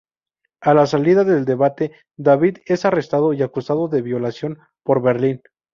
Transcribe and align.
A 0.61 0.73
la 0.73 0.87
salida 0.87 1.23
del 1.23 1.45
debate, 1.45 1.91
David 2.17 2.57
es 2.65 2.85
arrestado 2.85 3.33
y 3.33 3.43
acusado 3.43 3.87
de 3.87 4.01
violación 4.01 4.57
por 4.83 4.99
Berlín. 4.99 5.43